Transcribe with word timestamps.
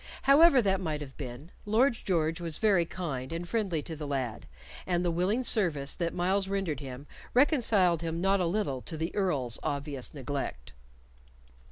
However 0.23 0.63
that 0.63 0.81
might 0.81 1.01
have 1.01 1.15
been, 1.15 1.51
Lord 1.63 1.93
George 1.93 2.41
was 2.41 2.57
very 2.57 2.87
kind 2.87 3.31
and 3.31 3.47
friendly 3.47 3.83
to 3.83 3.95
the 3.95 4.07
lad, 4.07 4.47
and 4.87 5.05
the 5.05 5.11
willing 5.11 5.43
service 5.43 5.93
that 5.93 6.11
Myles 6.11 6.47
rendered 6.47 6.79
him 6.79 7.05
reconciled 7.35 8.01
him 8.01 8.19
not 8.19 8.39
a 8.39 8.47
little 8.47 8.81
to 8.81 8.97
the 8.97 9.15
Earl's 9.15 9.59
obvious 9.61 10.11
neglect. 10.11 10.73